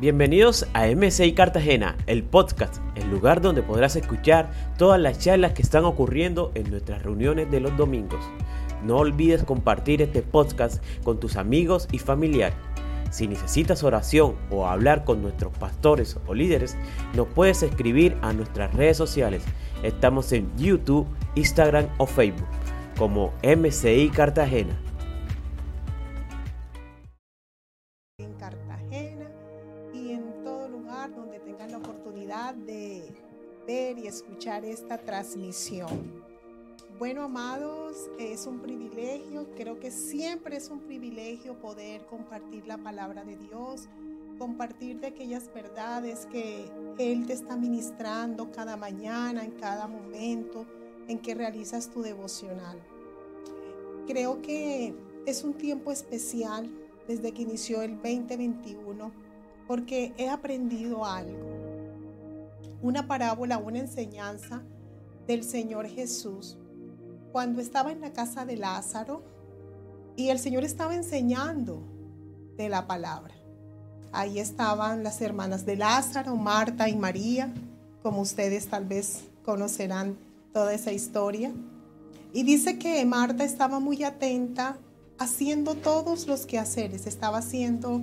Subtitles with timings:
[0.00, 5.60] Bienvenidos a MCI Cartagena, el podcast, el lugar donde podrás escuchar todas las charlas que
[5.60, 8.24] están ocurriendo en nuestras reuniones de los domingos.
[8.82, 12.56] No olvides compartir este podcast con tus amigos y familiares.
[13.10, 16.78] Si necesitas oración o hablar con nuestros pastores o líderes,
[17.12, 19.42] nos puedes escribir a nuestras redes sociales.
[19.82, 22.48] Estamos en YouTube, Instagram o Facebook
[22.96, 24.78] como MCI Cartagena.
[34.10, 36.20] Escuchar esta transmisión.
[36.98, 43.24] Bueno, amados, es un privilegio, creo que siempre es un privilegio poder compartir la palabra
[43.24, 43.88] de Dios,
[44.38, 50.66] compartir de aquellas verdades que Él te está ministrando cada mañana, en cada momento
[51.08, 52.78] en que realizas tu devocional.
[54.06, 54.92] Creo que
[55.24, 56.68] es un tiempo especial
[57.06, 59.12] desde que inició el 2021
[59.66, 61.49] porque he aprendido algo
[62.82, 64.62] una parábola, una enseñanza
[65.26, 66.56] del Señor Jesús
[67.32, 69.22] cuando estaba en la casa de Lázaro
[70.16, 71.82] y el Señor estaba enseñando
[72.56, 73.34] de la palabra.
[74.12, 77.52] Ahí estaban las hermanas de Lázaro, Marta y María,
[78.02, 80.16] como ustedes tal vez conocerán
[80.52, 81.52] toda esa historia.
[82.32, 84.78] Y dice que Marta estaba muy atenta
[85.18, 88.02] haciendo todos los quehaceres, estaba haciendo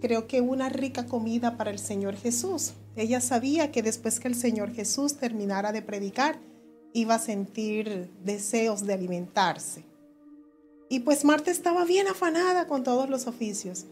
[0.00, 2.72] creo que una rica comida para el Señor Jesús.
[2.98, 6.38] Ella sabía que después que el Señor Jesús terminara de predicar,
[6.92, 9.84] iba a sentir deseos de alimentarse.
[10.88, 13.86] Y pues Marta estaba bien afanada con todos los oficios,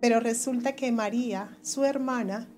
[0.00, 2.48] pero resulta que María, su hermana,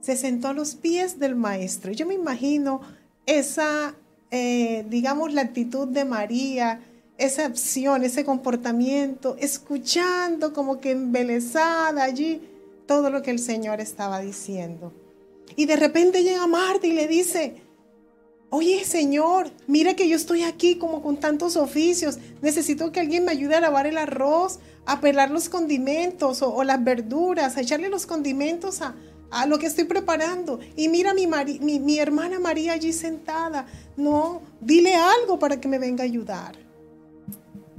[0.00, 1.92] se sentó a los pies del maestro.
[1.92, 2.80] Yo me imagino
[3.26, 3.94] esa,
[4.30, 6.80] eh, digamos, la actitud de María,
[7.18, 12.40] esa acción, ese comportamiento, escuchando como que embelesada allí
[12.86, 14.92] todo lo que el Señor estaba diciendo.
[15.56, 17.62] Y de repente llega Marta y le dice,
[18.50, 23.32] oye Señor, mira que yo estoy aquí como con tantos oficios, necesito que alguien me
[23.32, 28.06] ayude a lavar el arroz, a pelar los condimentos o, las verduras, a echarle los
[28.06, 28.94] condimentos a,
[29.46, 30.58] lo que estoy preparando.
[30.76, 31.28] Y mira mi,
[31.60, 33.66] mi, mi hermana María allí sentada.
[33.96, 36.58] No, dile algo para que me venga a ayudar.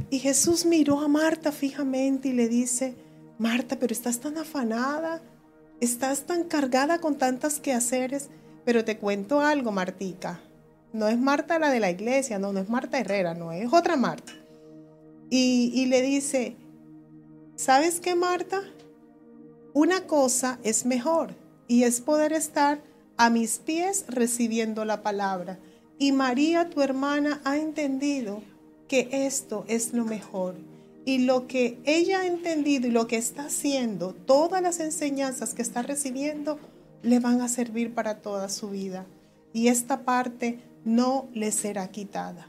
[0.09, 2.95] Y Jesús miró a Marta fijamente y le dice,
[3.37, 5.21] Marta, pero estás tan afanada,
[5.81, 8.29] estás tan cargada con tantas quehaceres,
[8.63, 10.39] pero te cuento algo, Martica.
[10.93, 13.97] No es Marta la de la iglesia, no, no es Marta Herrera, no, es otra
[13.97, 14.31] Marta.
[15.29, 16.55] Y, y le dice,
[17.55, 18.61] ¿sabes qué, Marta?
[19.73, 21.33] Una cosa es mejor
[21.67, 22.81] y es poder estar
[23.17, 25.59] a mis pies recibiendo la palabra.
[25.97, 28.41] Y María, tu hermana, ha entendido
[28.87, 30.55] que esto es lo mejor.
[31.05, 35.61] Y lo que ella ha entendido y lo que está haciendo, todas las enseñanzas que
[35.61, 36.59] está recibiendo,
[37.01, 39.05] le van a servir para toda su vida.
[39.53, 42.47] Y esta parte no le será quitada.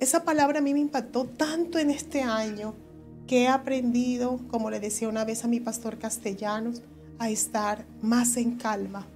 [0.00, 2.74] Esa palabra a mí me impactó tanto en este año
[3.26, 6.82] que he aprendido, como le decía una vez a mi pastor castellanos,
[7.18, 9.06] a estar más en calma.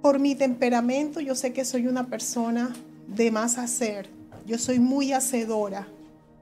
[0.00, 2.74] Por mi temperamento, yo sé que soy una persona
[3.08, 4.08] de más hacer,
[4.46, 5.88] yo soy muy hacedora.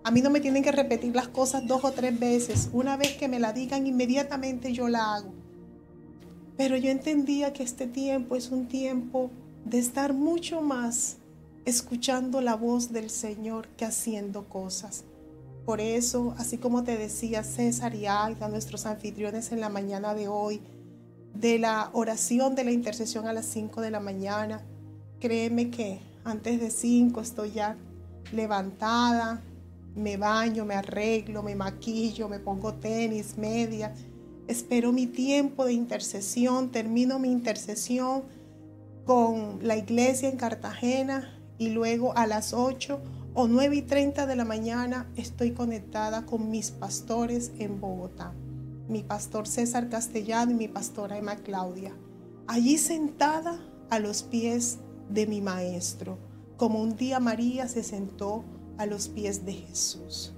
[0.05, 2.71] A mí no me tienen que repetir las cosas dos o tres veces.
[2.73, 5.33] Una vez que me la digan, inmediatamente yo la hago.
[6.57, 9.31] Pero yo entendía que este tiempo es un tiempo
[9.65, 11.19] de estar mucho más
[11.65, 15.05] escuchando la voz del Señor que haciendo cosas.
[15.65, 20.27] Por eso, así como te decía César y Aida, nuestros anfitriones en la mañana de
[20.27, 20.61] hoy,
[21.35, 24.63] de la oración de la intercesión a las 5 de la mañana,
[25.21, 27.77] créeme que antes de 5 estoy ya
[28.33, 29.41] levantada,
[29.95, 33.95] me baño, me arreglo, me maquillo, me pongo tenis, media.
[34.49, 38.25] Espero mi tiempo de intercesión, termino mi intercesión
[39.05, 43.01] con la iglesia en Cartagena y luego a las 8
[43.35, 48.33] o 9 y 30 de la mañana estoy conectada con mis pastores en Bogotá.
[48.89, 51.93] Mi pastor César Castellano y mi pastora Emma Claudia.
[52.47, 53.61] Allí sentada
[53.91, 54.79] a los pies
[55.09, 56.19] de mi maestro
[56.63, 58.45] como un día María se sentó
[58.79, 60.33] a los pies de Jesús.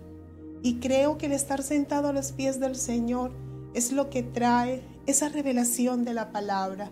[0.63, 3.33] Y creo que el estar sentado a los pies del Señor
[3.75, 6.91] es lo que trae esa revelación de la palabra,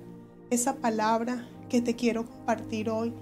[0.50, 3.14] esa palabra que te quiero compartir hoy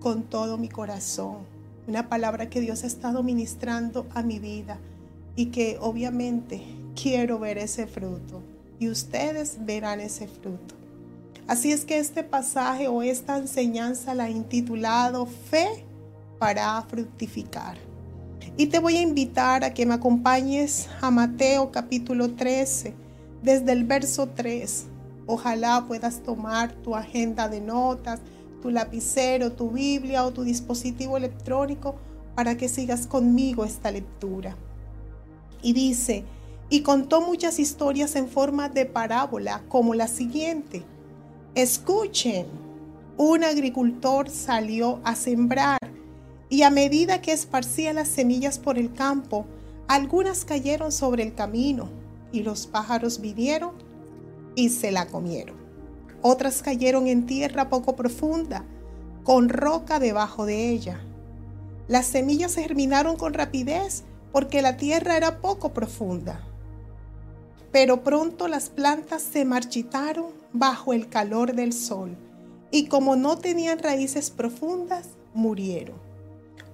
[0.00, 1.38] con todo mi corazón.
[1.86, 4.78] Una palabra que Dios ha estado ministrando a mi vida
[5.36, 6.62] y que obviamente
[7.00, 8.42] quiero ver ese fruto
[8.78, 10.74] y ustedes verán ese fruto.
[11.46, 15.84] Así es que este pasaje o esta enseñanza la he intitulado Fe
[16.40, 17.76] para fructificar.
[18.56, 22.94] Y te voy a invitar a que me acompañes a Mateo capítulo 13,
[23.42, 24.86] desde el verso 3.
[25.26, 28.20] Ojalá puedas tomar tu agenda de notas,
[28.62, 31.96] tu lapicero, tu Biblia o tu dispositivo electrónico
[32.34, 34.56] para que sigas conmigo esta lectura.
[35.62, 36.24] Y dice,
[36.70, 40.84] y contó muchas historias en forma de parábola, como la siguiente.
[41.54, 42.46] Escuchen,
[43.18, 45.89] un agricultor salió a sembrar
[46.50, 49.46] y a medida que esparcía las semillas por el campo,
[49.86, 51.88] algunas cayeron sobre el camino
[52.32, 53.72] y los pájaros vinieron
[54.56, 55.56] y se la comieron.
[56.22, 58.64] Otras cayeron en tierra poco profunda,
[59.22, 61.00] con roca debajo de ella.
[61.88, 64.02] Las semillas se germinaron con rapidez
[64.32, 66.40] porque la tierra era poco profunda.
[67.72, 72.16] Pero pronto las plantas se marchitaron bajo el calor del sol
[72.72, 76.09] y como no tenían raíces profundas, murieron.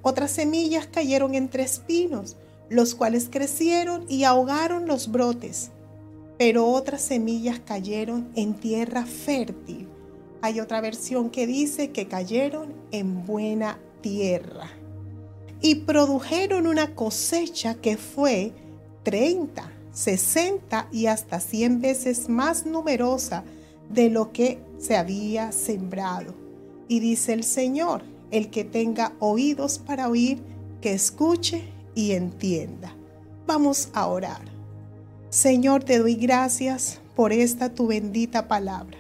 [0.09, 2.37] Otras semillas cayeron entre espinos,
[2.69, 5.73] los cuales crecieron y ahogaron los brotes.
[6.39, 9.89] Pero otras semillas cayeron en tierra fértil.
[10.43, 14.71] Hay otra versión que dice que cayeron en buena tierra.
[15.61, 18.53] Y produjeron una cosecha que fue
[19.03, 23.43] 30 60 y hasta 100 veces más numerosa
[23.91, 26.33] de lo que se había sembrado.
[26.87, 30.43] Y dice el Señor, el que tenga oídos para oír,
[30.81, 31.65] que escuche
[31.95, 32.95] y entienda.
[33.47, 34.43] Vamos a orar.
[35.31, 38.99] Señor, te doy gracias por esta tu bendita palabra.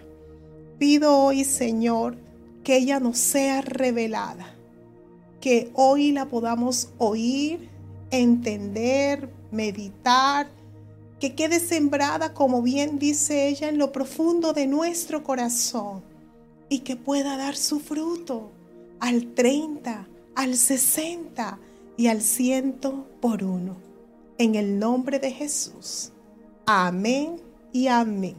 [0.78, 2.16] Pido hoy, Señor,
[2.64, 4.54] que ella nos sea revelada,
[5.40, 7.68] que hoy la podamos oír,
[8.10, 10.48] entender, meditar
[11.20, 16.02] que quede sembrada, como bien dice ella, en lo profundo de nuestro corazón
[16.68, 18.50] y que pueda dar su fruto
[19.00, 21.58] al 30, al 60
[21.96, 22.80] y al 100
[23.20, 23.76] por uno.
[24.38, 26.12] En el nombre de Jesús.
[26.66, 27.40] Amén
[27.72, 28.36] y amén.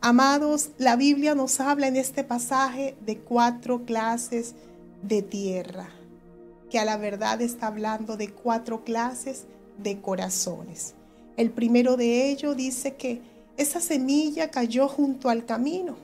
[0.00, 4.54] Amados, la Biblia nos habla en este pasaje de cuatro clases
[5.02, 5.88] de tierra,
[6.70, 9.44] que a la verdad está hablando de cuatro clases
[9.78, 10.94] de corazones.
[11.36, 13.20] El primero de ellos dice que
[13.56, 15.96] esa semilla cayó junto al camino.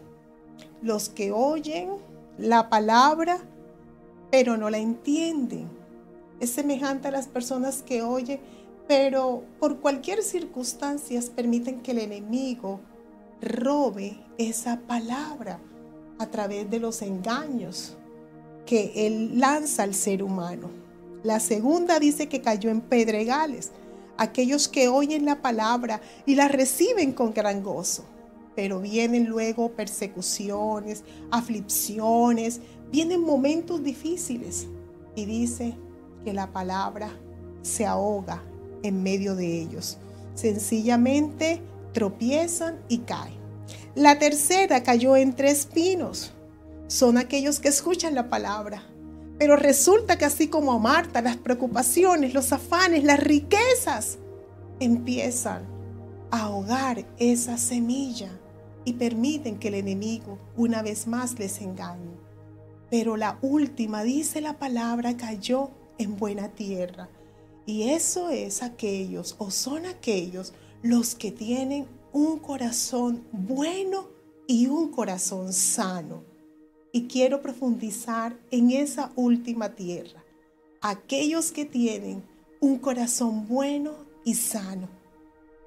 [0.82, 1.90] Los que oyen
[2.38, 3.38] la palabra,
[4.32, 5.68] pero no la entienden.
[6.40, 8.40] Es semejante a las personas que oyen,
[8.88, 12.80] pero por cualquier circunstancia permiten que el enemigo
[13.42, 15.60] robe esa palabra
[16.18, 17.94] a través de los engaños
[18.64, 20.70] que él lanza al ser humano.
[21.22, 23.70] La segunda dice que cayó en pedregales
[24.16, 28.04] aquellos que oyen la palabra y la reciben con gran gozo.
[28.56, 32.60] Pero vienen luego persecuciones, aflicciones,
[32.92, 34.68] vienen momentos difíciles
[35.16, 35.74] y dice
[36.24, 37.10] que la palabra
[37.62, 38.42] se ahoga
[38.82, 39.98] en medio de ellos.
[40.34, 41.62] Sencillamente
[41.92, 43.40] tropiezan y caen.
[43.94, 46.32] La tercera cayó entre espinos.
[46.86, 48.82] Son aquellos que escuchan la palabra,
[49.38, 54.18] pero resulta que así como a Marta, las preocupaciones, los afanes, las riquezas
[54.80, 55.62] empiezan
[56.30, 58.30] a ahogar esa semilla
[58.84, 62.21] y permiten que el enemigo una vez más les engañe.
[62.92, 67.08] Pero la última, dice la palabra, cayó en buena tierra.
[67.64, 70.52] Y eso es aquellos o son aquellos
[70.82, 74.08] los que tienen un corazón bueno
[74.46, 76.22] y un corazón sano
[76.92, 80.22] y quiero profundizar en esa última tierra.
[80.82, 82.22] Aquellos que tienen
[82.60, 84.90] un corazón bueno y sano.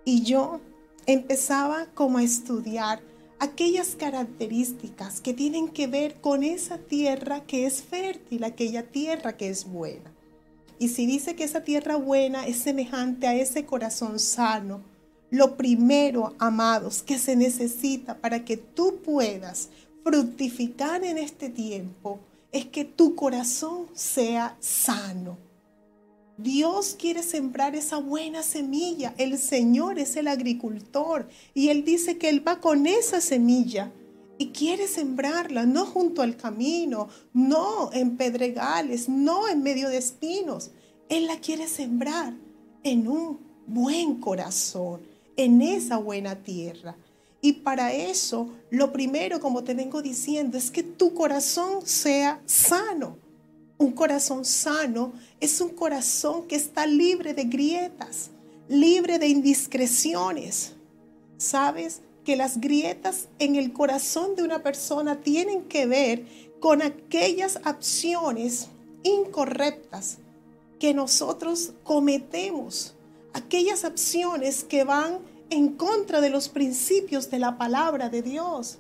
[0.04, 0.60] Y yo
[1.08, 3.02] empezaba como a estudiar
[3.40, 9.50] aquellas características que tienen que ver con esa tierra que es fértil, aquella tierra que
[9.50, 10.12] es buena.
[10.80, 14.82] Y si dice que esa tierra buena es semejante a ese corazón sano,
[15.32, 19.70] lo primero, amados, que se necesita para que tú puedas
[20.04, 22.20] fructificar en este tiempo
[22.52, 25.38] es que tu corazón sea sano.
[26.38, 29.14] Dios quiere sembrar esa buena semilla.
[29.18, 33.92] El Señor es el agricultor y Él dice que Él va con esa semilla
[34.38, 40.72] y quiere sembrarla, no junto al camino, no en pedregales, no en medio de espinos.
[41.08, 42.34] Él la quiere sembrar
[42.84, 45.02] en un buen corazón,
[45.38, 46.98] en esa buena tierra.
[47.40, 53.18] Y para eso, lo primero, como te vengo diciendo, es que tu corazón sea sano.
[53.78, 58.30] Un corazón sano es un corazón que está libre de grietas,
[58.70, 60.74] libre de indiscreciones.
[61.38, 62.02] ¿Sabes?
[62.24, 66.26] Que las grietas en el corazón de una persona tienen que ver
[66.60, 68.70] con aquellas acciones
[69.04, 70.18] incorrectas
[70.80, 72.96] que nosotros cometemos,
[73.34, 78.80] aquellas acciones que van en contra de los principios de la palabra de Dios.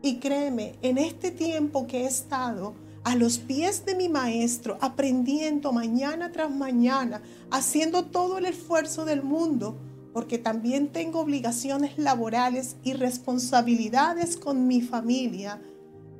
[0.00, 2.74] Y créeme, en este tiempo que he estado
[3.04, 9.22] a los pies de mi maestro, aprendiendo mañana tras mañana, haciendo todo el esfuerzo del
[9.22, 9.76] mundo,
[10.12, 15.60] porque también tengo obligaciones laborales y responsabilidades con mi familia,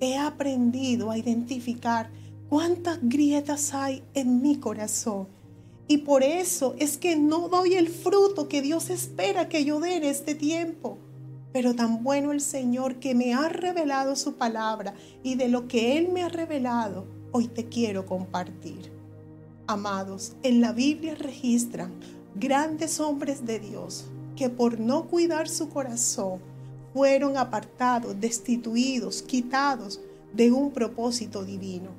[0.01, 2.11] he aprendido a identificar
[2.49, 5.29] cuántas grietas hay en mi corazón.
[5.89, 9.97] Y por eso es que no doy el fruto que Dios espera que yo dé
[9.97, 10.99] en este tiempo.
[11.53, 15.97] Pero tan bueno el Señor que me ha revelado su palabra y de lo que
[15.97, 18.93] Él me ha revelado, hoy te quiero compartir.
[19.67, 21.93] Amados, en la Biblia registran
[22.35, 26.41] grandes hombres de Dios que por no cuidar su corazón
[26.93, 30.01] fueron apartados, destituidos, quitados
[30.33, 31.91] de un propósito divino.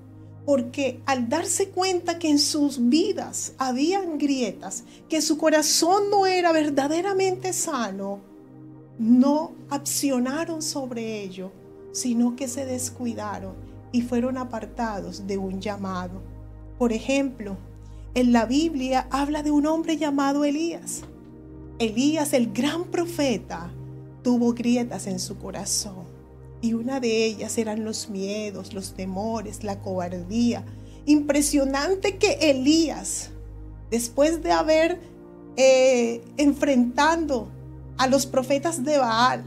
[0.45, 6.51] Porque al darse cuenta que en sus vidas habían grietas, que su corazón no era
[6.51, 8.21] verdaderamente sano,
[8.99, 11.51] no accionaron sobre ello,
[11.93, 13.55] sino que se descuidaron
[13.91, 16.21] y fueron apartados de un llamado.
[16.77, 17.57] Por ejemplo,
[18.13, 21.01] en la Biblia habla de un hombre llamado Elías.
[21.79, 23.71] Elías, el gran profeta,
[24.21, 26.03] tuvo grietas en su corazón.
[26.61, 30.65] Y una de ellas eran los miedos, los temores, la cobardía.
[31.05, 33.29] Impresionante que Elías,
[33.89, 34.99] después de haber
[35.55, 37.49] eh, enfrentando
[37.99, 39.43] a los profetas de Baal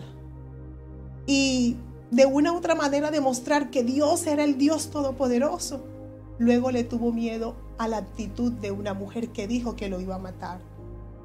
[1.26, 1.76] y
[2.10, 5.82] de una u otra manera demostrar que Dios era el Dios todopoderoso,
[6.38, 10.16] luego le tuvo miedo a la actitud de una mujer que dijo que lo iba
[10.16, 10.60] a matar.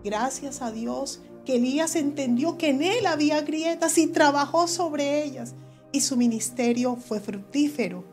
[0.06, 5.54] Gracias a Dios que Elías entendió que en él había grietas y trabajó sobre ellas
[5.92, 8.06] y su ministerio fue fructífero.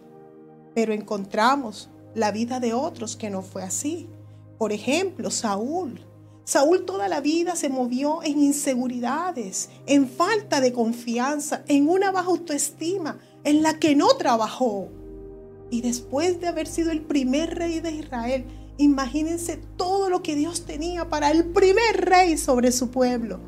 [0.74, 4.08] Pero encontramos la vida de otros que no fue así.
[4.58, 6.04] Por ejemplo, Saúl.
[6.44, 12.28] Saúl toda la vida se movió en inseguridades, en falta de confianza, en una baja
[12.28, 14.88] autoestima, en la que no trabajó.
[15.70, 18.44] Y después de haber sido el primer rey de Israel,
[18.76, 23.38] Imagínense todo lo que Dios tenía para el primer rey sobre su pueblo,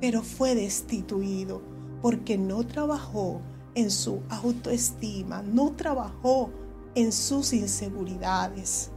[0.00, 1.60] pero fue destituido
[2.00, 3.42] porque no trabajó
[3.74, 6.50] en su autoestima, no trabajó
[6.94, 8.90] en sus inseguridades.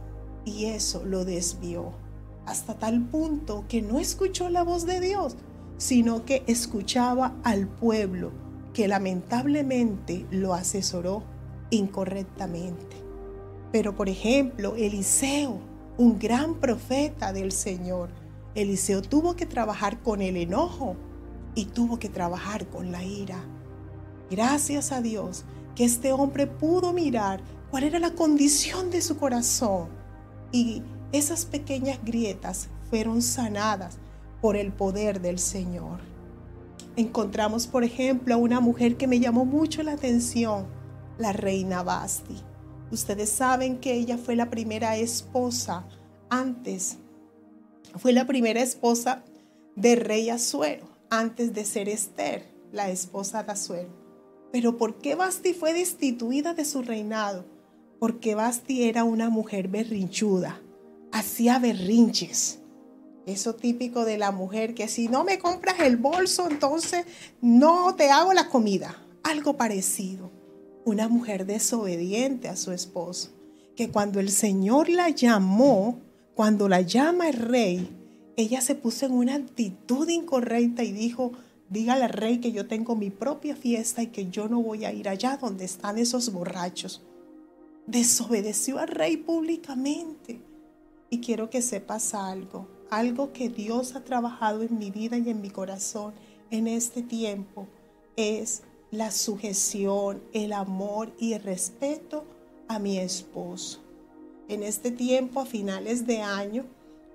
[0.46, 1.92] Y eso lo desvió
[2.46, 5.36] hasta tal punto que no escuchó la voz de Dios,
[5.76, 8.32] sino que escuchaba al pueblo
[8.72, 11.22] que lamentablemente lo asesoró
[11.70, 12.96] incorrectamente.
[13.72, 15.58] Pero por ejemplo, Eliseo,
[15.98, 18.10] un gran profeta del Señor,
[18.54, 20.96] Eliseo tuvo que trabajar con el enojo
[21.54, 23.42] y tuvo que trabajar con la ira.
[24.30, 29.88] Gracias a Dios que este hombre pudo mirar cuál era la condición de su corazón
[30.52, 30.82] y
[31.12, 33.98] esas pequeñas grietas fueron sanadas
[34.40, 36.00] por el poder del Señor.
[36.96, 40.66] Encontramos, por ejemplo, a una mujer que me llamó mucho la atención,
[41.18, 42.36] la reina Basti.
[42.90, 45.84] Ustedes saben que ella fue la primera esposa
[46.30, 46.98] antes,
[47.96, 49.24] fue la primera esposa
[49.74, 53.90] de rey Azuero, antes de ser Esther, la esposa de Azuero.
[54.52, 57.44] Pero ¿por qué Basti fue destituida de su reinado?
[57.98, 60.60] Porque Basti era una mujer berrinchuda,
[61.18, 62.58] hacía berrinches.
[63.26, 67.06] Eso típico de la mujer que si no me compras el bolso, entonces
[67.40, 69.02] no te hago la comida.
[69.24, 70.30] Algo parecido
[70.86, 73.30] una mujer desobediente a su esposo,
[73.74, 75.98] que cuando el Señor la llamó,
[76.36, 77.90] cuando la llama el rey,
[78.36, 81.32] ella se puso en una actitud incorrecta y dijo,
[81.68, 84.92] dígale al rey que yo tengo mi propia fiesta y que yo no voy a
[84.92, 87.02] ir allá donde están esos borrachos.
[87.88, 90.40] Desobedeció al rey públicamente.
[91.10, 95.40] Y quiero que sepas algo, algo que Dios ha trabajado en mi vida y en
[95.40, 96.14] mi corazón
[96.50, 97.66] en este tiempo,
[98.16, 102.24] es la sujeción, el amor y el respeto
[102.68, 103.80] a mi esposo.
[104.48, 106.64] En este tiempo, a finales de año,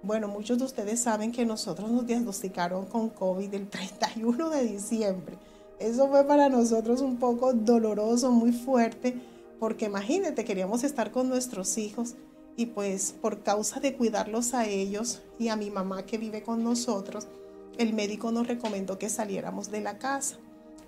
[0.03, 5.37] bueno, muchos de ustedes saben que nosotros nos diagnosticaron con COVID el 31 de diciembre.
[5.79, 9.19] Eso fue para nosotros un poco doloroso, muy fuerte,
[9.59, 12.15] porque imagínate, queríamos estar con nuestros hijos
[12.57, 16.63] y pues por causa de cuidarlos a ellos y a mi mamá que vive con
[16.63, 17.27] nosotros,
[17.77, 20.37] el médico nos recomendó que saliéramos de la casa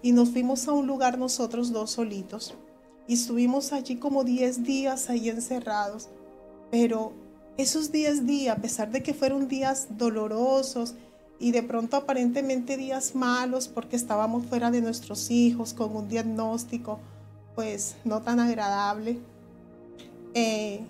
[0.02, 2.56] y nos fuimos a un lugar nosotros dos solitos
[3.08, 6.10] y estuvimos allí como 10 días ahí encerrados.
[6.72, 7.14] Pero
[7.58, 10.96] esos 10 días, a pesar de que fueron días dolorosos
[11.40, 17.00] y de pronto aparentemente días malos porque estábamos fuera de nuestros hijos con un diagnóstico
[17.56, 19.20] pues no tan agradable,
[20.34, 20.82] eh,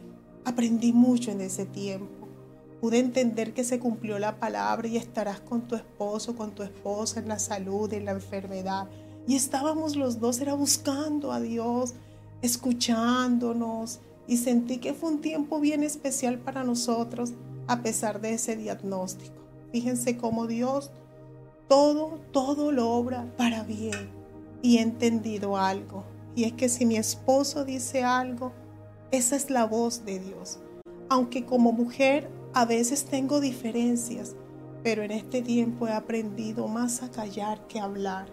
[0.45, 2.23] aprendí mucho en ese tiempo
[2.83, 7.21] Pude entender que se cumplió la palabra y estarás con tu esposo, con tu esposa
[7.21, 8.89] en la salud, en la enfermedad.
[9.25, 11.93] Y estábamos los dos, era buscando a Dios,
[12.41, 14.01] escuchándonos.
[14.27, 17.31] Y sentí que fue un tiempo bien especial para nosotros
[17.67, 19.31] a pesar de ese diagnóstico.
[19.71, 20.91] Fíjense cómo Dios
[21.69, 24.09] todo, todo lo obra para bien.
[24.61, 26.03] Y he entendido algo.
[26.35, 28.51] Y es que si mi esposo dice algo,
[29.13, 30.57] esa es la voz de Dios.
[31.07, 34.35] Aunque como mujer a veces tengo diferencias,
[34.83, 38.25] pero en este tiempo he aprendido más a callar que a hablar,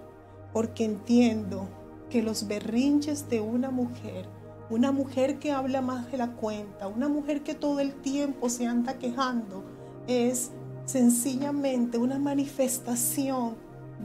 [0.54, 1.68] porque entiendo
[2.08, 4.26] que los berrinches de una mujer,
[4.70, 8.66] una mujer que habla más de la cuenta, una mujer que todo el tiempo se
[8.66, 9.62] anda quejando,
[10.06, 10.50] es
[10.86, 13.54] sencillamente una manifestación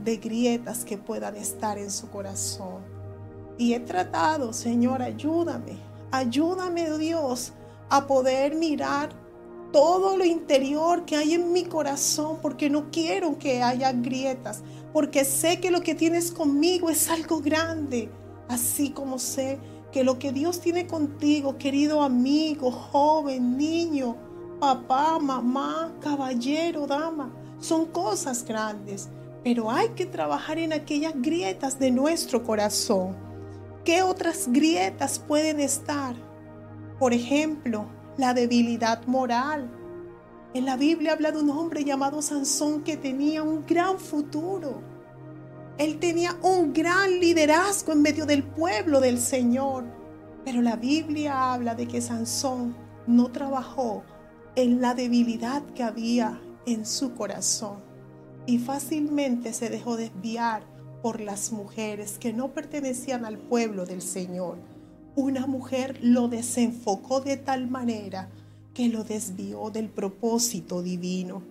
[0.04, 2.82] de grietas que puedan estar en su corazón.
[3.56, 7.52] Y he tratado, Señor, ayúdame, ayúdame Dios
[7.88, 9.10] a poder mirar
[9.72, 15.24] todo lo interior que hay en mi corazón, porque no quiero que haya grietas, porque
[15.24, 18.10] sé que lo que tienes conmigo es algo grande,
[18.48, 19.58] así como sé
[19.92, 24.16] que lo que Dios tiene contigo, querido amigo, joven, niño,
[24.60, 27.30] papá, mamá, caballero, dama,
[27.60, 29.08] son cosas grandes,
[29.44, 33.25] pero hay que trabajar en aquellas grietas de nuestro corazón.
[33.86, 36.16] ¿Qué otras grietas pueden estar?
[36.98, 39.70] Por ejemplo, la debilidad moral.
[40.54, 44.82] En la Biblia habla de un hombre llamado Sansón que tenía un gran futuro.
[45.78, 49.84] Él tenía un gran liderazgo en medio del pueblo del Señor.
[50.44, 52.76] Pero la Biblia habla de que Sansón
[53.06, 54.02] no trabajó
[54.56, 57.84] en la debilidad que había en su corazón
[58.46, 60.75] y fácilmente se dejó desviar
[61.06, 64.58] por las mujeres que no pertenecían al pueblo del Señor
[65.14, 68.28] una mujer lo desenfocó de tal manera
[68.74, 71.42] que lo desvió del propósito divino.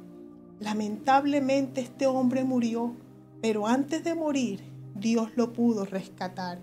[0.59, 2.95] Lamentablemente este hombre murió,
[3.41, 4.59] pero antes de morir
[4.93, 6.59] Dios lo pudo rescatar.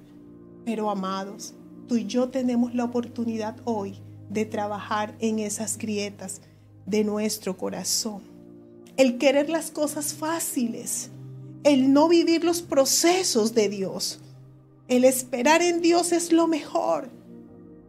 [0.67, 1.55] Pero amados,
[1.89, 3.95] tú y yo tenemos la oportunidad hoy
[4.29, 6.43] de trabajar en esas grietas
[6.85, 8.21] de nuestro corazón.
[8.99, 11.09] El querer las cosas fáciles,
[11.65, 14.19] el no vivir los procesos de Dios.
[14.89, 17.09] El esperar en Dios es lo mejor.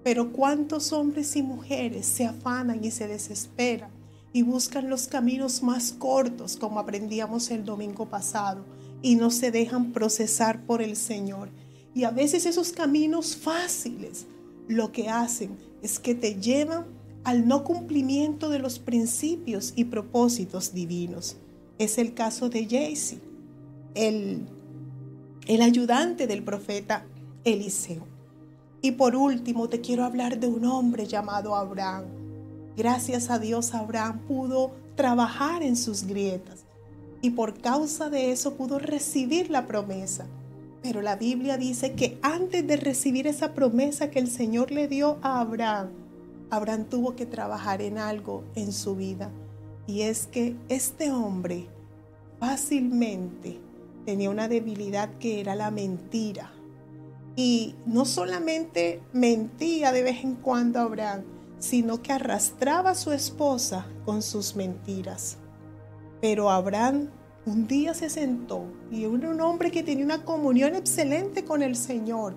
[0.04, 3.90] Pero cuántos hombres y mujeres se afanan y se desesperan
[4.32, 8.66] y buscan los caminos más cortos, como aprendíamos el domingo pasado,
[9.02, 11.50] y no se dejan procesar por el Señor.
[11.94, 14.26] Y a veces esos caminos fáciles
[14.68, 16.86] lo que hacen es que te llevan
[17.24, 21.38] al no cumplimiento de los principios y propósitos divinos.
[21.78, 23.33] Es el caso de Jaycee,
[23.96, 24.48] el
[25.48, 27.06] el ayudante del profeta
[27.44, 28.08] Eliseo.
[28.82, 32.06] Y por último te quiero hablar de un hombre llamado Abraham.
[32.78, 36.64] Gracias a Dios Abraham pudo trabajar en sus grietas
[37.22, 40.26] y por causa de eso pudo recibir la promesa.
[40.82, 45.18] Pero la Biblia dice que antes de recibir esa promesa que el Señor le dio
[45.22, 45.90] a Abraham,
[46.50, 49.30] Abraham tuvo que trabajar en algo en su vida.
[49.88, 51.68] Y es que este hombre
[52.40, 53.60] fácilmente
[54.06, 56.52] tenía una debilidad que era la mentira.
[57.36, 61.24] Y no solamente mentía de vez en cuando a Abraham,
[61.60, 65.38] sino que arrastraba a su esposa con sus mentiras.
[66.22, 67.10] Pero Abraham
[67.46, 71.76] un día se sentó y era un hombre que tenía una comunión excelente con el
[71.76, 72.36] Señor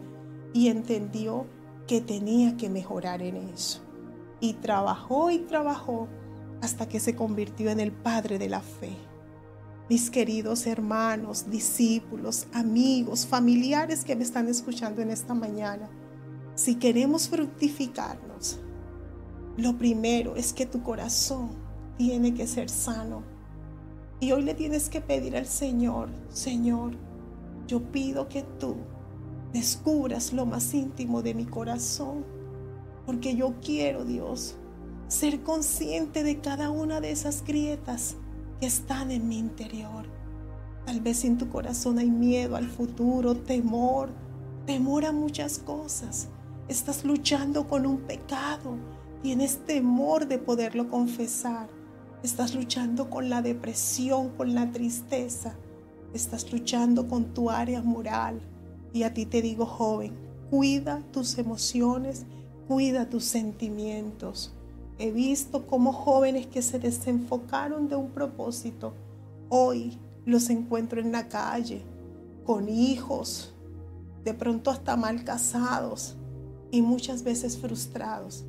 [0.53, 1.47] y entendió
[1.87, 3.83] que tenía que mejorar en eso.
[4.41, 6.09] Y trabajó y trabajó
[6.61, 8.97] hasta que se convirtió en el padre de la fe
[9.88, 15.88] mis queridos hermanos, discípulos, amigos, familiares que me están escuchando en esta mañana,
[16.57, 18.59] si queremos fructificarnos,
[19.57, 21.51] lo primero es que tu corazón
[21.96, 23.22] tiene que ser sano.
[24.18, 26.94] Y hoy le tienes que pedir al Señor, Señor,
[27.68, 28.77] yo pido que tú
[29.53, 32.25] descubras lo más íntimo de mi corazón,
[33.05, 34.57] porque yo quiero, Dios,
[35.09, 38.16] ser consciente de cada una de esas grietas
[38.61, 40.07] que están en mi interior.
[40.87, 44.11] Tal vez en tu corazón hay miedo al futuro, temor,
[44.66, 46.29] temor a muchas cosas.
[46.69, 48.77] Estás luchando con un pecado,
[49.23, 51.69] tienes temor de poderlo confesar.
[52.23, 55.57] Estás luchando con la depresión, con la tristeza.
[56.14, 58.40] Estás luchando con tu área moral.
[58.92, 60.12] Y a ti te digo, joven,
[60.51, 62.27] cuida tus emociones,
[62.66, 64.56] cuida tus sentimientos.
[64.99, 68.95] He visto como jóvenes que se desenfocaron de un propósito,
[69.51, 71.83] hoy los encuentro en la calle,
[72.47, 73.53] con hijos,
[74.25, 76.17] de pronto hasta mal casados
[76.71, 78.47] y muchas veces frustrados,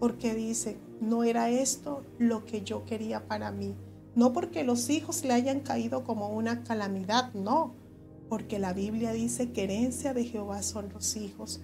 [0.00, 3.74] porque dicen, no era esto lo que yo quería para mí.
[4.14, 7.74] No porque los hijos le hayan caído como una calamidad, no,
[8.30, 11.60] porque la Biblia dice que herencia de Jehová son los hijos.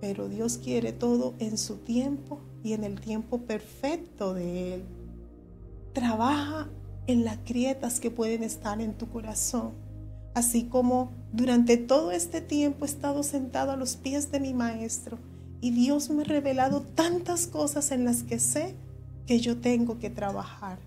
[0.00, 4.82] Pero Dios quiere todo en su tiempo y en el tiempo perfecto de Él.
[5.92, 6.68] Trabaja
[7.06, 9.72] en las grietas que pueden estar en tu corazón,
[10.34, 15.18] así como durante todo este tiempo he estado sentado a los pies de mi maestro
[15.60, 18.74] y Dios me ha revelado tantas cosas en las que sé
[19.26, 20.78] que yo tengo que trabajar.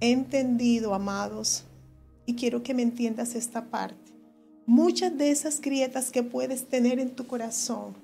[0.00, 1.64] He entendido, amados,
[2.26, 4.12] y quiero que me entiendas esta parte.
[4.66, 7.94] Muchas de esas grietas que puedes tener en tu corazón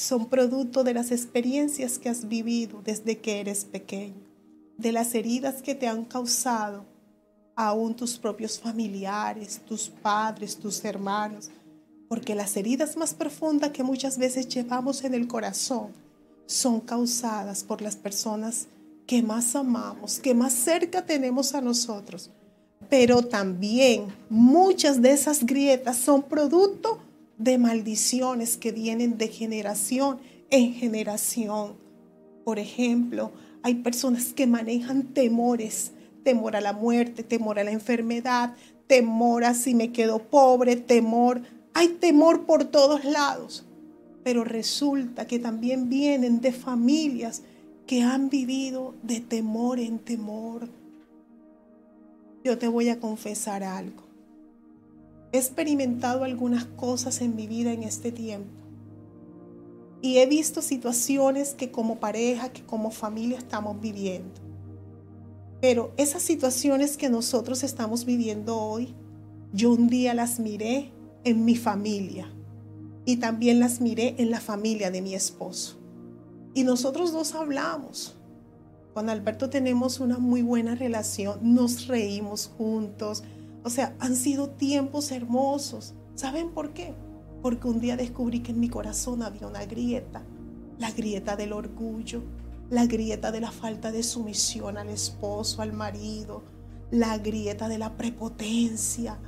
[0.00, 4.24] son producto de las experiencias que has vivido desde que eres pequeño,
[4.78, 6.86] de las heridas que te han causado
[7.54, 11.50] aún tus propios familiares, tus padres, tus hermanos,
[12.08, 15.88] porque las heridas más profundas que muchas veces llevamos en el corazón
[16.46, 18.68] son causadas por las personas
[19.06, 22.30] que más amamos, que más cerca tenemos a nosotros.
[22.88, 27.00] Pero también muchas de esas grietas son producto
[27.40, 30.18] de maldiciones que vienen de generación
[30.50, 31.74] en generación.
[32.44, 38.54] Por ejemplo, hay personas que manejan temores, temor a la muerte, temor a la enfermedad,
[38.86, 41.40] temor a si me quedo pobre, temor
[41.72, 43.64] hay temor por todos lados,
[44.22, 47.42] pero resulta que también vienen de familias
[47.86, 50.68] que han vivido de temor en temor.
[52.44, 54.09] Yo te voy a confesar algo.
[55.32, 58.50] He experimentado algunas cosas en mi vida en este tiempo.
[60.02, 64.40] Y he visto situaciones que como pareja, que como familia estamos viviendo.
[65.60, 68.94] Pero esas situaciones que nosotros estamos viviendo hoy,
[69.52, 70.90] yo un día las miré
[71.24, 72.32] en mi familia
[73.04, 75.76] y también las miré en la familia de mi esposo.
[76.54, 78.16] Y nosotros dos hablamos.
[78.94, 83.22] Con Alberto tenemos una muy buena relación, nos reímos juntos.
[83.64, 85.94] O sea, han sido tiempos hermosos.
[86.14, 86.94] ¿Saben por qué?
[87.42, 90.22] Porque un día descubrí que en mi corazón había una grieta,
[90.78, 92.22] la grieta del orgullo,
[92.70, 96.42] la grieta de la falta de sumisión al esposo, al marido,
[96.90, 99.18] la grieta de la prepotencia,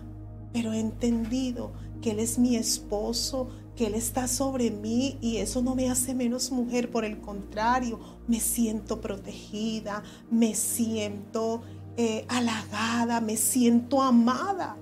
[0.52, 5.62] pero he entendido que Él es mi esposo, que Él está sobre mí y eso
[5.62, 11.62] no me hace menos mujer, por el contrario, me siento protegida, me siento
[11.96, 14.76] eh, halagada, me siento amada.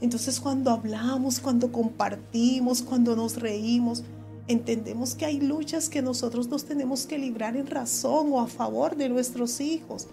[0.00, 4.04] Entonces cuando hablamos, cuando compartimos, cuando nos reímos,
[4.46, 8.96] entendemos que hay luchas que nosotros nos tenemos que librar en razón o a favor
[8.96, 10.08] de nuestros hijos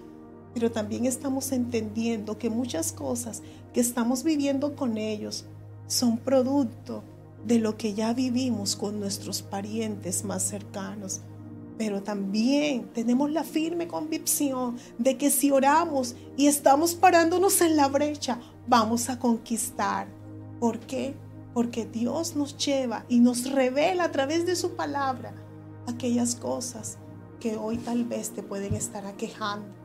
[0.54, 3.42] pero también estamos entendiendo que muchas cosas
[3.74, 5.46] que estamos viviendo con ellos
[5.88, 7.04] son producto
[7.46, 11.22] de lo que ya vivimos con nuestros parientes más cercanos.
[11.78, 17.88] Pero también tenemos la firme convicción de que si oramos y estamos parándonos en la
[17.88, 20.08] brecha, vamos a conquistar.
[20.60, 21.16] ¿Por qué?
[21.54, 25.34] Porque Dios nos lleva y nos revela a través de su palabra
[25.88, 26.98] aquellas cosas
[27.40, 29.84] que hoy tal vez te pueden estar aquejando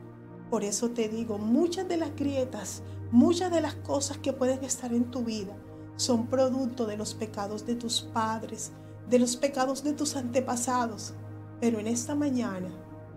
[0.50, 4.92] por eso te digo, muchas de las grietas, muchas de las cosas que pueden estar
[4.94, 5.54] en tu vida
[5.96, 8.72] son producto de los pecados de tus padres,
[9.10, 11.12] de los pecados de tus antepasados.
[11.60, 12.68] Pero en esta mañana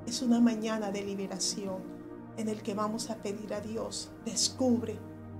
[0.05, 1.77] es una mañana de liberación
[2.37, 4.97] en el que vamos a pedir a Dios, descubre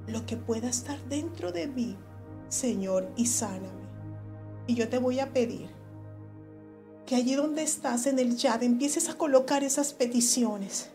[0.08, 1.98] lo que pueda estar dentro de mí,
[2.50, 3.82] Señor, y sáname.
[4.68, 5.70] Y yo te voy a pedir
[7.06, 10.92] que allí donde estás en el chat empieces a colocar esas peticiones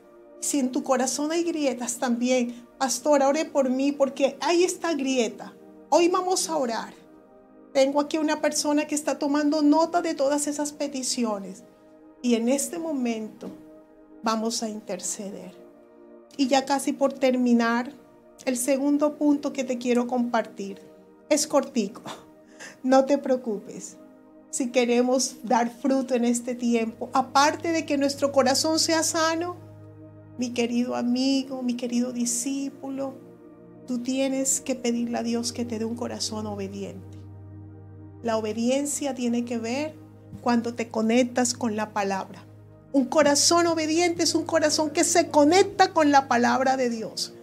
[0.46, 5.54] si en tu corazón hay grietas también, pastor, ore por mí porque hay esta grieta.
[5.90, 6.94] Hoy vamos a orar.
[7.72, 11.64] Tengo aquí una persona que está tomando nota de todas esas peticiones.
[12.22, 13.50] Y en este momento
[14.22, 15.52] vamos a interceder.
[16.36, 17.92] Y ya casi por terminar,
[18.44, 20.80] el segundo punto que te quiero compartir
[21.28, 22.02] es cortico.
[22.82, 23.96] No te preocupes.
[24.50, 29.56] Si queremos dar fruto en este tiempo, aparte de que nuestro corazón sea sano,
[30.38, 33.14] mi querido amigo, mi querido discípulo,
[33.86, 37.18] tú tienes que pedirle a Dios que te dé un corazón obediente.
[38.22, 39.94] La obediencia tiene que ver
[40.36, 42.44] cuando te conectas con la palabra.
[42.92, 47.34] Un corazón obediente es un corazón que se conecta con la palabra de Dios.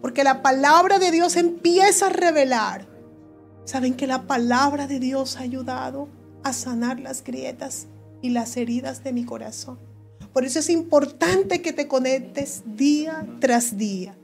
[0.00, 2.88] Porque la palabra de Dios empieza a revelar.
[3.64, 6.08] ¿Saben que la palabra de Dios ha ayudado
[6.42, 7.86] a sanar las grietas
[8.20, 9.78] y las heridas de mi corazón?
[10.32, 14.16] Por eso es importante que te conectes día tras día.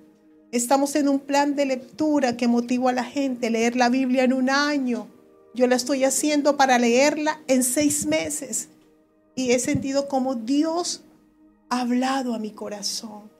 [0.51, 4.25] Estamos en un plan de lectura que motiva a la gente a leer la Biblia
[4.25, 5.07] en un año.
[5.55, 8.69] Yo la estoy haciendo para leerla en seis meses.
[9.35, 11.03] Y he sentido como Dios
[11.69, 13.31] ha hablado a mi corazón.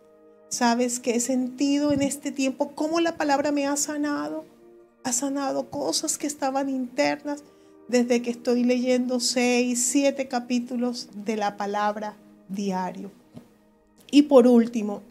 [0.49, 4.45] Sabes que he sentido en este tiempo cómo la palabra me ha sanado.
[5.05, 7.43] Ha sanado cosas que estaban internas
[7.89, 12.17] desde que estoy leyendo seis, siete capítulos de la palabra
[12.49, 13.11] diario.
[14.11, 15.03] Y por último,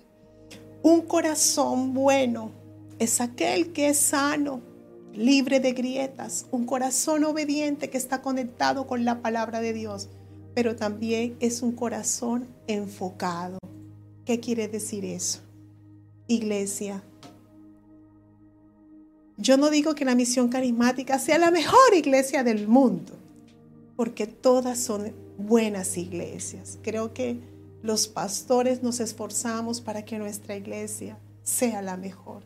[0.82, 2.52] un corazón bueno
[3.00, 4.62] es aquel que es sano,
[5.18, 10.10] libre de grietas, un corazón obediente que está conectado con la palabra de Dios,
[10.54, 13.58] pero también es un corazón enfocado.
[14.26, 15.40] ¿Qué quiere decir eso?
[16.28, 17.04] Iglesia,
[19.38, 23.14] yo no digo que la misión carismática sea la mejor iglesia del mundo,
[23.96, 26.78] porque todas son buenas iglesias.
[26.84, 27.40] Creo que
[27.82, 32.44] los pastores nos esforzamos para que nuestra iglesia sea la mejor.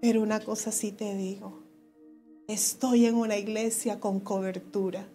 [0.00, 1.62] Pero una cosa sí te digo,
[2.46, 5.08] estoy en una iglesia con cobertura.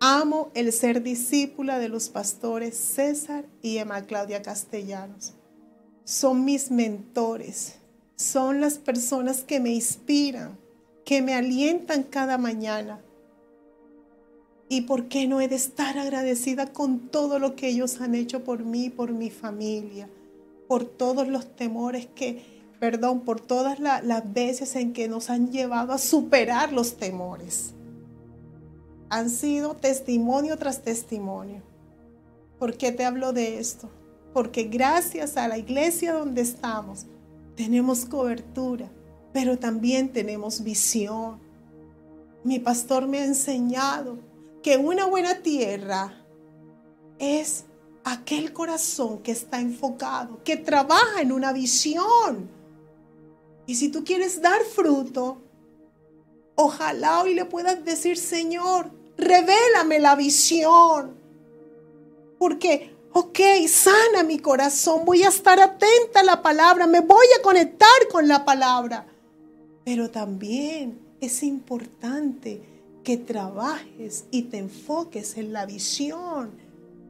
[0.00, 5.34] Amo el ser discípula de los pastores César y Emma Claudia Castellanos.
[6.04, 7.78] Son mis mentores
[8.18, 10.58] son las personas que me inspiran,
[11.04, 13.00] que me alientan cada mañana.
[14.68, 18.42] ¿Y por qué no he de estar agradecida con todo lo que ellos han hecho
[18.42, 20.10] por mí, por mi familia,
[20.66, 22.42] por todos los temores que,
[22.78, 27.74] perdón, por todas las veces en que nos han llevado a superar los temores?
[29.10, 31.62] Han sido testimonio tras testimonio.
[32.58, 33.88] ¿Por qué te hablo de esto?
[34.32, 37.06] Porque gracias a la iglesia donde estamos,
[37.56, 38.88] tenemos cobertura,
[39.32, 41.40] pero también tenemos visión.
[42.44, 44.18] Mi pastor me ha enseñado
[44.62, 46.12] que una buena tierra
[47.18, 47.64] es
[48.04, 52.57] aquel corazón que está enfocado, que trabaja en una visión.
[53.68, 55.42] Y si tú quieres dar fruto,
[56.54, 61.14] ojalá hoy le puedas decir, Señor, revélame la visión.
[62.38, 67.42] Porque ok, sana mi corazón, voy a estar atenta a la palabra, me voy a
[67.42, 69.06] conectar con la palabra.
[69.84, 72.62] Pero también es importante
[73.04, 76.52] que trabajes y te enfoques en la visión.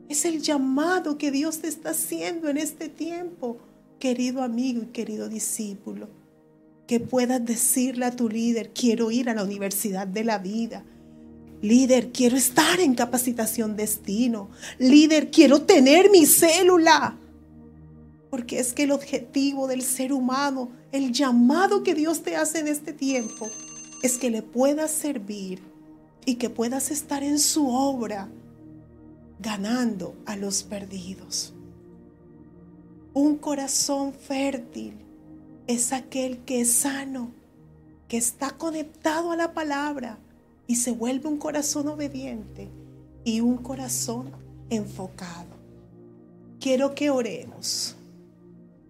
[0.09, 3.59] Es el llamado que Dios te está haciendo en este tiempo,
[4.01, 6.18] querido amigo y querido discípulo.
[6.89, 10.85] Que puedas decirle a tu líder, quiero ir a la universidad de la vida
[11.61, 14.49] Líder, quiero estar en capacitación destino.
[14.79, 17.19] Líder, quiero tener mi célula.
[18.31, 22.69] Porque es que el objetivo del ser humano, el llamado que Dios te hace en
[22.69, 23.51] este tiempo,
[24.03, 25.61] es que le puedas servir
[26.25, 28.29] y que puedas estar en su obra
[29.41, 31.55] ganando a los perdidos.
[33.15, 34.95] Un corazón fértil
[35.69, 37.31] es aquel que es sano,
[38.09, 40.19] que está conectado a la palabra
[40.67, 42.69] y se vuelve un corazón obediente
[43.23, 44.33] y un corazón
[44.71, 45.59] enfocado.
[46.59, 47.95] Quiero que oremos.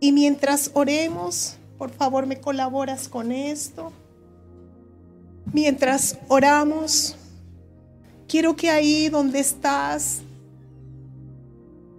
[0.00, 3.92] Y mientras oremos, por favor me colaboras con esto.
[5.52, 7.16] Mientras oramos,
[8.28, 10.20] quiero que ahí donde estás,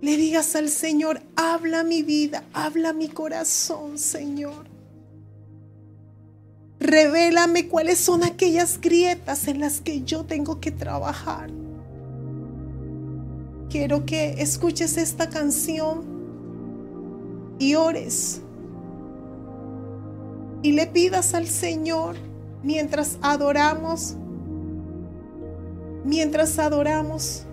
[0.01, 4.68] le digas al Señor, habla mi vida, habla mi corazón, Señor.
[6.79, 11.49] Revélame cuáles son aquellas grietas en las que yo tengo que trabajar.
[13.69, 16.19] Quiero que escuches esta canción
[17.59, 18.41] y ores.
[20.63, 22.15] Y le pidas al Señor
[22.63, 24.15] mientras adoramos,
[26.05, 27.45] mientras adoramos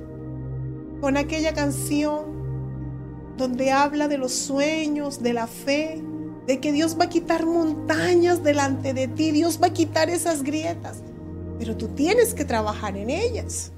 [1.01, 2.37] con aquella canción
[3.37, 6.03] donde habla de los sueños, de la fe,
[6.47, 10.43] de que Dios va a quitar montañas delante de ti, Dios va a quitar esas
[10.43, 10.99] grietas,
[11.59, 13.73] pero tú tienes que trabajar en ellas.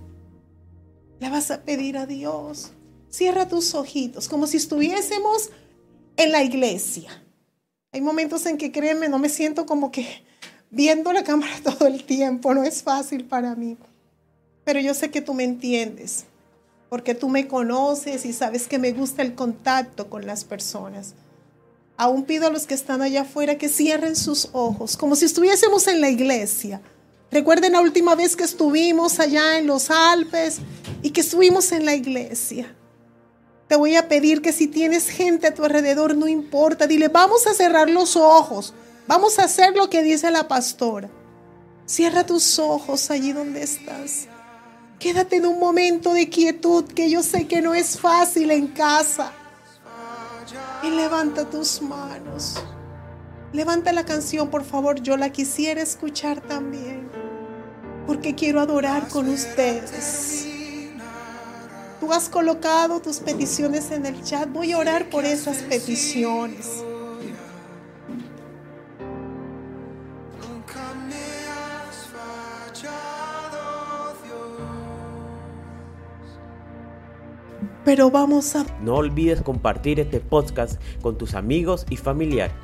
[1.19, 2.73] Le vas a pedir a Dios,
[3.09, 5.51] cierra tus ojitos, como si estuviésemos
[6.17, 7.25] en la iglesia.
[7.93, 10.07] Hay momentos en que créeme, no me siento como que
[10.71, 13.79] viendo la cámara todo el tiempo, no es fácil para mí.
[14.65, 16.27] Pero yo sé que tú me entiendes,
[16.91, 21.15] porque tú me conoces y sabes que me gusta el contacto con las personas.
[22.01, 25.89] Aún pido a los que están allá afuera que cierren sus ojos, como si estuviésemos
[25.89, 26.81] en la iglesia.
[27.33, 30.61] Recuerden la última vez que estuvimos allá en los Alpes
[31.03, 32.73] y que estuvimos en la iglesia.
[33.67, 37.49] Te voy a pedir que si tienes gente a tu alrededor, no importa, dile, vamos
[37.49, 38.75] a cerrar los ojos,
[39.09, 41.11] vamos a hacer lo que dice la pastora.
[41.85, 44.29] Cierra tus ojos allí donde estás.
[45.01, 49.33] Quédate en un momento de quietud que yo sé que no es fácil en casa
[50.83, 52.63] y levanta tus manos.
[53.53, 55.01] Levanta la canción, por favor.
[55.01, 57.09] Yo la quisiera escuchar también.
[58.07, 60.47] Porque quiero adorar con ustedes.
[62.01, 64.49] Tú has colocado tus peticiones en el chat.
[64.51, 66.85] Voy a orar por esas peticiones.
[77.89, 78.67] Pero vamos a...
[78.83, 82.55] No olvides compartir este podcast con tus amigos y familiares.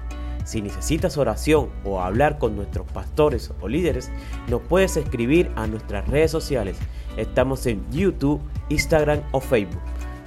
[0.44, 4.10] Si necesitas oración o hablar con nuestros pastores o líderes,
[4.48, 6.76] nos puedes escribir a nuestras redes sociales.
[7.16, 9.80] Estamos en YouTube, Instagram o Facebook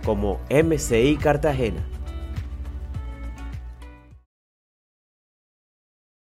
[0.04, 1.86] como MCI Cartagena.